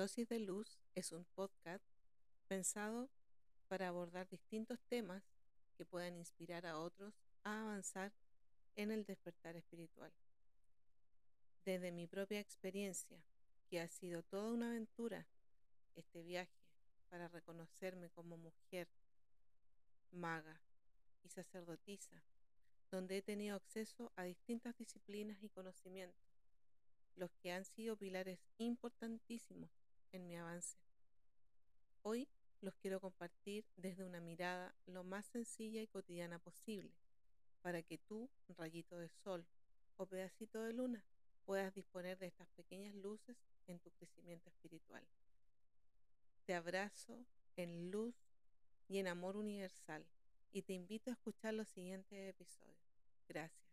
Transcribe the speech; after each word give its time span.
Dosis 0.00 0.30
de 0.30 0.38
Luz 0.38 0.78
es 0.94 1.12
un 1.12 1.26
podcast 1.34 1.84
pensado 2.48 3.10
para 3.68 3.88
abordar 3.88 4.26
distintos 4.30 4.80
temas 4.88 5.22
que 5.76 5.84
puedan 5.84 6.16
inspirar 6.16 6.64
a 6.64 6.78
otros 6.78 7.12
a 7.44 7.60
avanzar 7.60 8.10
en 8.76 8.92
el 8.92 9.04
despertar 9.04 9.56
espiritual. 9.56 10.10
Desde 11.66 11.92
mi 11.92 12.06
propia 12.06 12.40
experiencia, 12.40 13.22
que 13.68 13.78
ha 13.78 13.88
sido 13.88 14.22
toda 14.22 14.50
una 14.50 14.70
aventura, 14.70 15.26
este 15.94 16.22
viaje 16.22 16.64
para 17.10 17.28
reconocerme 17.28 18.08
como 18.08 18.38
mujer, 18.38 18.88
maga 20.12 20.62
y 21.22 21.28
sacerdotisa, 21.28 22.24
donde 22.90 23.18
he 23.18 23.22
tenido 23.22 23.54
acceso 23.54 24.12
a 24.16 24.22
distintas 24.22 24.78
disciplinas 24.78 25.42
y 25.42 25.50
conocimientos, 25.50 26.24
los 27.16 27.34
que 27.42 27.52
han 27.52 27.66
sido 27.66 27.98
pilares 27.98 28.40
importantísimos 28.56 29.68
en 30.12 30.26
mi 30.26 30.36
avance. 30.36 30.76
Hoy 32.02 32.28
los 32.60 32.74
quiero 32.76 33.00
compartir 33.00 33.64
desde 33.76 34.04
una 34.04 34.20
mirada 34.20 34.74
lo 34.86 35.04
más 35.04 35.26
sencilla 35.26 35.80
y 35.82 35.86
cotidiana 35.86 36.38
posible, 36.38 36.92
para 37.62 37.82
que 37.82 37.98
tú, 37.98 38.30
rayito 38.48 38.98
de 38.98 39.08
sol 39.08 39.46
o 39.96 40.06
pedacito 40.06 40.62
de 40.62 40.72
luna, 40.72 41.04
puedas 41.44 41.74
disponer 41.74 42.18
de 42.18 42.26
estas 42.26 42.48
pequeñas 42.50 42.94
luces 42.94 43.36
en 43.66 43.78
tu 43.80 43.90
crecimiento 43.92 44.48
espiritual. 44.48 45.06
Te 46.46 46.54
abrazo 46.54 47.24
en 47.56 47.90
luz 47.90 48.14
y 48.88 48.98
en 48.98 49.08
amor 49.08 49.36
universal 49.36 50.06
y 50.52 50.62
te 50.62 50.72
invito 50.72 51.10
a 51.10 51.14
escuchar 51.14 51.54
los 51.54 51.68
siguientes 51.68 52.28
episodios. 52.28 52.78
Gracias. 53.28 53.69